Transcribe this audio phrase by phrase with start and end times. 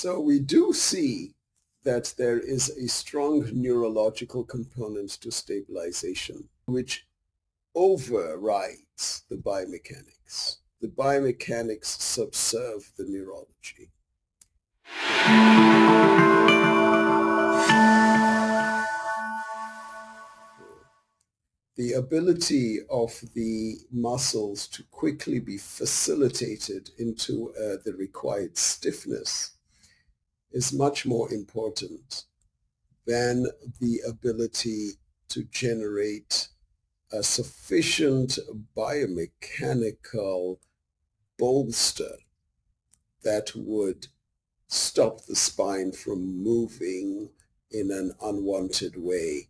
[0.00, 1.34] So we do see
[1.82, 7.04] that there is a strong neurological component to stabilization, which
[7.74, 10.58] overrides the biomechanics.
[10.80, 13.90] The biomechanics subserve the neurology.
[21.74, 29.57] The ability of the muscles to quickly be facilitated into uh, the required stiffness
[30.52, 32.24] is much more important
[33.06, 33.46] than
[33.80, 34.90] the ability
[35.28, 36.48] to generate
[37.12, 38.38] a sufficient
[38.76, 40.58] biomechanical
[41.38, 42.16] bolster
[43.22, 44.08] that would
[44.66, 47.30] stop the spine from moving
[47.70, 49.48] in an unwanted way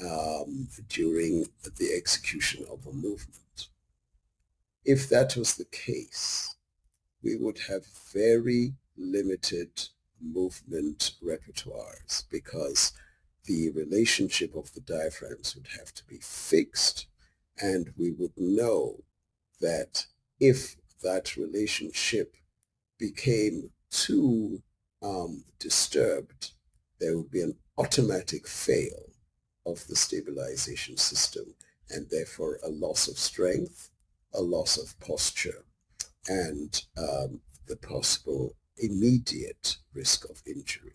[0.00, 1.46] um, during
[1.78, 3.68] the execution of a movement.
[4.84, 6.56] If that was the case,
[7.22, 9.88] we would have very limited
[10.20, 12.92] movement repertoires because
[13.44, 17.06] the relationship of the diaphragms would have to be fixed
[17.60, 19.02] and we would know
[19.60, 20.06] that
[20.40, 22.34] if that relationship
[22.98, 24.62] became too
[25.02, 26.52] um, disturbed,
[27.00, 29.12] there would be an automatic fail
[29.64, 31.54] of the stabilization system
[31.90, 33.90] and therefore a loss of strength,
[34.34, 35.64] a loss of posture,
[36.28, 40.92] and um, the possible immediate risk of injury.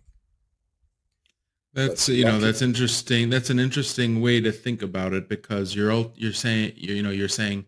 [1.74, 3.30] That's but you know that's interesting.
[3.30, 7.12] That's an interesting way to think about it because you're all you're saying you know
[7.12, 7.66] you're saying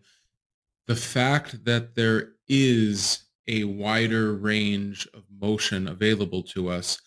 [0.86, 7.00] the fact that there is a wider range of motion available to us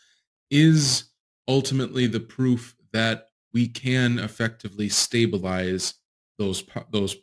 [0.50, 1.10] is
[1.48, 5.96] ultimately the proof that we can effectively stabilize
[6.38, 7.16] those those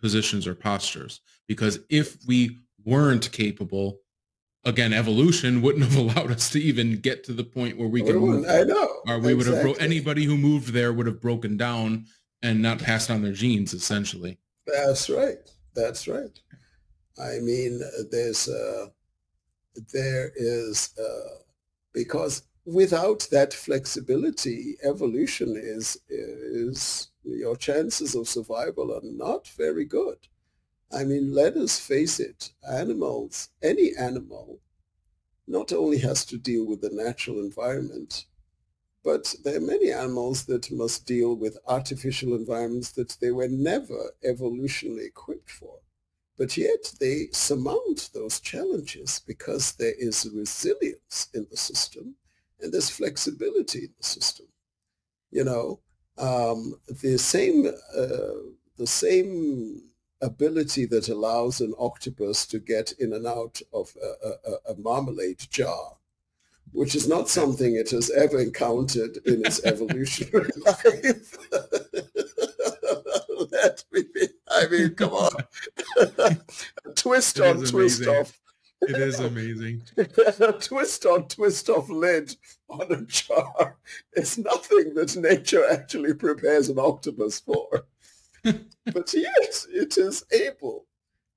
[0.00, 3.99] positions or postures because if we weren't capable
[4.64, 8.16] again, evolution wouldn't have allowed us to even get to the point where we could
[8.16, 8.46] move.
[8.48, 8.88] I know.
[9.06, 9.34] Or we exactly.
[9.34, 12.06] would have bro- anybody who moved there would have broken down
[12.42, 14.38] and not passed on their genes, essentially.
[14.66, 15.38] That's right.
[15.74, 16.38] That's right.
[17.18, 18.86] I mean, there's uh,
[19.92, 21.42] there is uh,
[21.92, 30.16] because without that flexibility, evolution is is your chances of survival are not very good.
[30.92, 34.60] I mean, let us face it, animals, any animal,
[35.46, 38.26] not only has to deal with the natural environment,
[39.04, 44.12] but there are many animals that must deal with artificial environments that they were never
[44.24, 45.80] evolutionally equipped for.
[46.38, 52.16] But yet they surmount those challenges because there is resilience in the system
[52.60, 54.46] and there's flexibility in the system.
[55.30, 55.80] You know,
[56.18, 58.40] um, the same, uh,
[58.76, 59.89] the same
[60.22, 65.46] ability that allows an octopus to get in and out of a, a, a marmalade
[65.50, 65.96] jar,
[66.72, 71.38] which is not something it has ever encountered in its evolutionary life.
[73.52, 75.30] Let me be, I mean, come on.
[76.94, 78.38] twist on, twist off.
[78.82, 79.82] It is amazing.
[79.96, 82.34] a twist on, twist off lid
[82.68, 83.76] on a jar
[84.14, 87.84] is nothing that nature actually prepares an octopus for
[88.42, 90.86] but yet it is able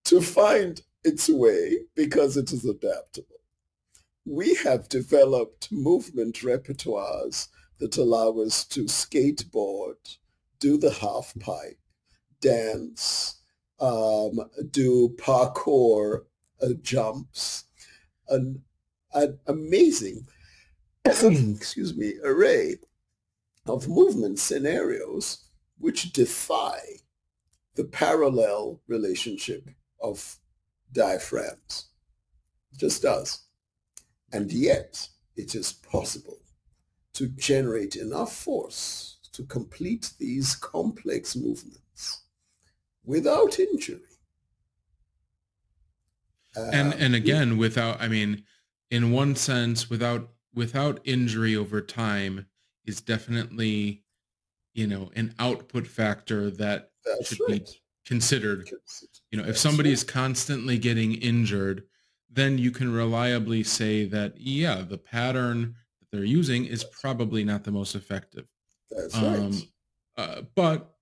[0.05, 3.27] to find its way because it is adaptable.
[4.25, 7.49] We have developed movement repertoires
[7.79, 10.17] that allow us to skateboard,
[10.59, 11.79] do the half pipe,
[12.39, 13.41] dance,
[13.79, 14.39] um,
[14.71, 16.23] do parkour
[16.61, 17.65] uh, jumps,
[18.29, 18.61] an,
[19.13, 20.25] an amazing,
[21.05, 22.77] excuse me, array
[23.65, 25.42] of movement scenarios
[25.77, 26.79] which defy
[27.75, 29.69] the parallel relationship
[30.01, 30.37] of
[30.91, 31.85] diaphragms.
[32.71, 33.43] It just does.
[34.31, 36.39] And yet it is possible
[37.13, 42.23] to generate enough force to complete these complex movements
[43.03, 43.99] without injury.
[46.55, 48.43] and uh, and again without i mean
[48.91, 52.45] in one sense without without injury over time
[52.85, 54.02] is definitely
[54.73, 57.65] you know, an output factor that That's should right.
[57.65, 57.71] be
[58.05, 58.69] considered.
[59.31, 61.83] You know, if somebody is constantly getting injured,
[62.29, 67.63] then you can reliably say that, yeah, the pattern that they're using is probably not
[67.63, 68.45] the most effective.
[68.89, 69.67] That's um, right.
[70.17, 70.95] Uh, but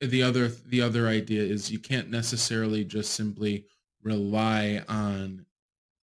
[0.00, 3.66] the other the other idea is you can't necessarily just simply
[4.02, 5.44] rely on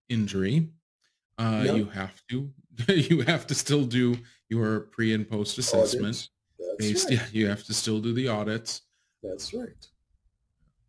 [0.08, 0.68] injury.
[1.38, 1.74] Uh, no.
[1.76, 2.50] You have to
[2.88, 4.18] you have to still do
[4.48, 6.28] your pre and post assessment.
[6.78, 7.12] That's right.
[7.12, 8.82] Yeah, you have to still do the audits.
[9.22, 9.86] That's right.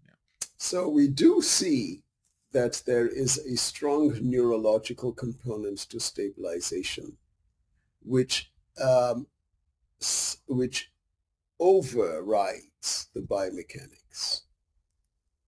[0.06, 0.14] Yeah.
[0.58, 2.04] So we do see
[2.52, 7.18] that there is a strong neurological component to stabilization,
[8.02, 8.52] which
[8.82, 9.28] um,
[10.48, 10.92] which
[11.60, 14.42] overrides the biomechanics.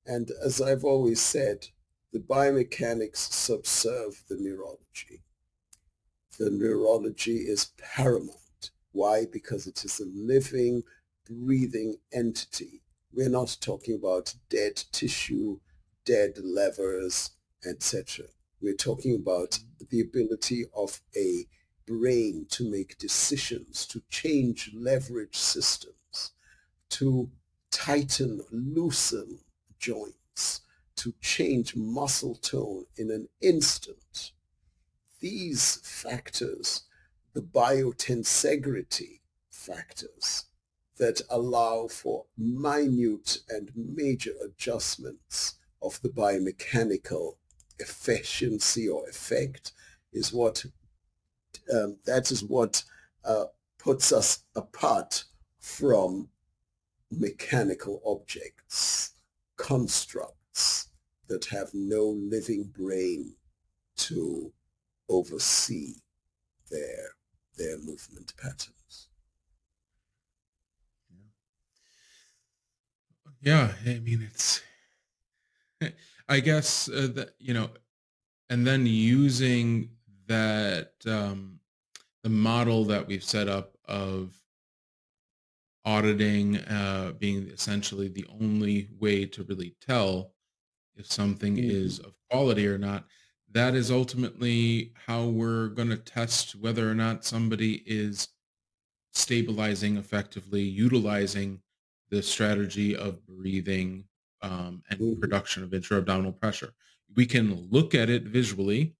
[0.05, 1.67] And as I've always said,
[2.11, 5.21] the biomechanics subserve the neurology.
[6.39, 8.38] The neurology is paramount.
[8.91, 9.25] Why?
[9.31, 10.83] Because it is a living,
[11.29, 12.81] breathing entity.
[13.13, 15.59] We're not talking about dead tissue,
[16.05, 17.31] dead levers,
[17.65, 18.25] etc.
[18.61, 19.59] We're talking about
[19.89, 21.45] the ability of a
[21.87, 26.31] brain to make decisions, to change leverage systems,
[26.89, 27.29] to
[27.71, 29.39] tighten, loosen
[29.79, 30.61] joints,
[30.97, 34.31] to change muscle tone in an instant.
[35.19, 36.83] These factors,
[37.33, 39.19] the biotensegrity
[39.51, 40.45] factors
[40.97, 47.35] that allow for minute and major adjustments of the biomechanical
[47.79, 49.71] efficiency or effect
[50.11, 50.65] is what
[51.73, 52.83] um, that is what
[53.23, 53.45] uh,
[53.77, 55.23] puts us apart
[55.59, 56.27] from
[57.11, 59.11] mechanical objects,
[59.57, 60.87] constructs
[61.27, 63.35] that have no living brain
[63.95, 64.51] to
[65.09, 65.95] oversee
[66.69, 67.15] their
[67.59, 69.09] their movement patterns.
[73.41, 74.61] Yeah, I mean it's
[76.29, 77.69] I guess uh, that you know
[78.49, 79.89] and then using
[80.27, 81.59] that um,
[82.23, 84.33] the model that we've set up of
[85.85, 90.33] auditing uh, being essentially the only way to really tell
[90.95, 91.69] if something mm-hmm.
[91.69, 93.05] is of quality or not,
[93.51, 98.29] that is ultimately how we're going to test whether or not somebody is
[99.11, 101.59] stabilizing effectively, utilizing
[102.09, 104.05] the strategy of breathing
[104.41, 105.19] um, and mm-hmm.
[105.19, 106.73] production of intra-abdominal pressure.
[107.15, 108.95] We can look at it visually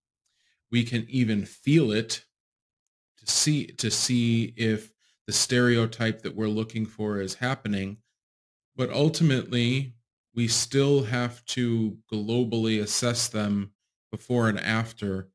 [0.71, 2.25] we can even feel it
[3.17, 4.91] to see to see if
[5.25, 7.97] the stereotype that we're looking for is happening
[8.75, 9.93] but ultimately
[10.35, 13.71] we still have to globally assess them
[14.11, 15.29] before and after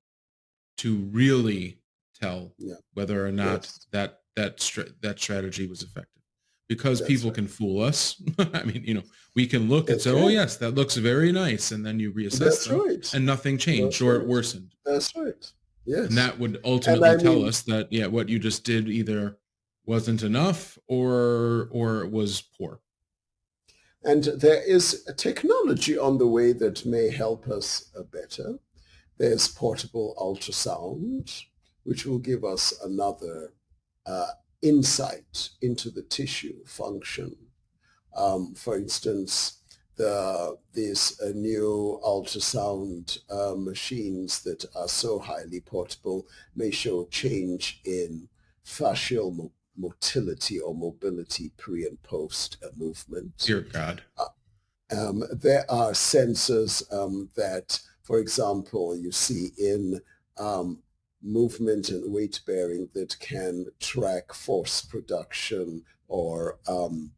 [0.78, 1.78] to really
[2.20, 2.74] tell yeah.
[2.94, 3.86] whether or not yes.
[3.92, 6.22] that that that strategy was effective
[6.68, 7.36] because That's people right.
[7.36, 8.20] can fool us.
[8.38, 9.02] I mean, you know,
[9.36, 10.30] we can look That's and say, oh, right.
[10.32, 13.14] "Oh, yes, that looks very nice," and then you reassess That's them, right.
[13.14, 14.74] and nothing changed That's or it worsened.
[14.84, 15.52] That's right.
[15.86, 19.38] Yes, and that would ultimately tell mean, us that yeah, what you just did either
[19.86, 22.80] wasn't enough or or was poor.
[24.04, 28.58] And there is a technology on the way that may help us uh, better.
[29.16, 31.44] There's portable ultrasound,
[31.84, 33.54] which will give us another
[34.04, 34.26] uh,
[34.60, 37.34] insight into the tissue function.
[38.14, 39.60] Um, for instance,
[39.96, 47.80] the, these uh, new ultrasound uh, machines that are so highly portable may show change
[47.84, 48.28] in
[48.66, 53.36] fascial motility or mobility pre and post uh, movement.
[53.38, 54.02] Dear God.
[54.18, 54.26] Uh,
[54.96, 60.00] um, there are sensors um, that, for example, you see in
[60.38, 60.82] um,
[61.22, 67.12] movement and weight bearing that can track force production or um,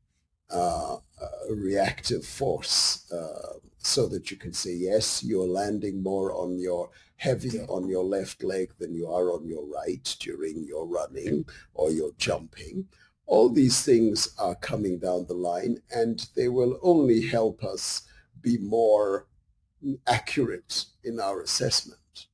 [0.50, 6.58] uh, uh, reactive force uh, so that you can say, yes, you're landing more on
[6.58, 11.44] your heavy on your left leg than you are on your right during your running
[11.74, 12.86] or your jumping.
[13.26, 18.02] All these things are coming down the line and they will only help us
[18.42, 19.26] be more
[20.06, 22.26] accurate in our assessment.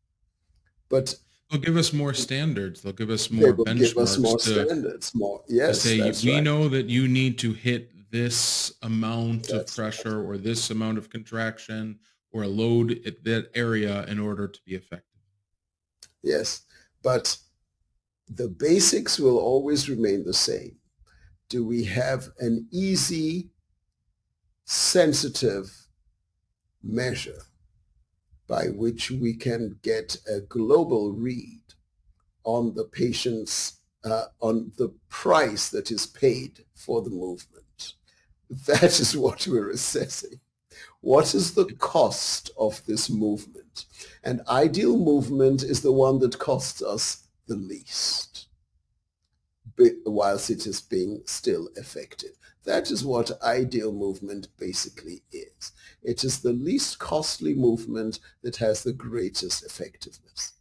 [0.89, 1.15] But
[1.51, 2.81] They'll give us more standards.
[2.81, 3.79] They'll give us more benchmarks.
[3.79, 5.15] Give us more to, standards.
[5.15, 5.83] More yes.
[5.83, 6.43] To say we right.
[6.43, 11.11] know that you need to hit this amount that's of pressure or this amount of
[11.11, 11.99] contraction
[12.31, 15.21] or a load at that area in order to be effective.
[16.23, 16.63] Yes,
[17.03, 17.37] but
[18.29, 20.77] the basics will always remain the same.
[21.49, 23.51] Do we have an easy,
[24.65, 25.89] sensitive
[26.83, 27.43] measure
[28.47, 31.61] by which we can get a global read
[32.45, 37.62] on the patient's, uh, on the price that is paid for the movement.
[38.67, 40.41] That is what we're assessing.
[41.01, 43.87] What is the cost of this movement?
[44.23, 48.47] And ideal movement is the one that costs us the least,
[50.05, 52.33] whilst it is being still effective.
[52.65, 55.73] That is what ideal movement basically is.
[56.03, 60.53] It is the least costly movement that has the greatest effectiveness.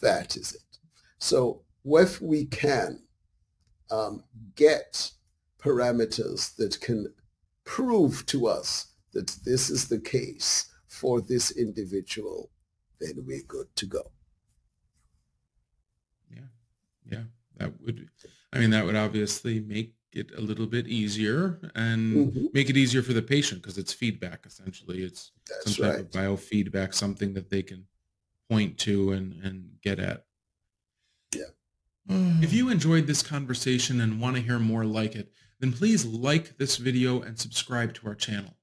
[0.00, 0.78] That is it.
[1.18, 3.02] So if we can
[3.90, 4.22] um,
[4.54, 5.10] get
[5.58, 7.12] parameters that can
[7.64, 12.50] prove to us that this is the case for this individual,
[13.00, 14.10] then we're good to go.
[16.30, 16.42] Yeah.
[17.10, 17.22] Yeah.
[17.56, 18.08] That would,
[18.52, 22.54] I mean, that would obviously make it a little bit easier and Mhm.
[22.54, 25.02] make it easier for the patient because it's feedback essentially.
[25.02, 26.00] It's That's some type right.
[26.04, 27.86] of biofeedback, something that they can
[28.48, 30.26] point to and, and get at.
[31.34, 31.50] Yeah.
[32.42, 35.32] If you enjoyed this conversation and want to hear more like it,
[35.64, 38.54] then please like this video and subscribe to our channel.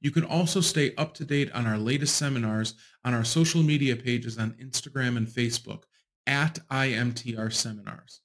[0.00, 2.72] You can also stay up to date on our latest seminars
[3.04, 5.82] on our social media pages on Instagram and Facebook
[6.26, 8.22] at IMTR Seminars.